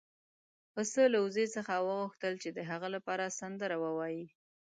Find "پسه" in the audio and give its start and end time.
0.73-1.01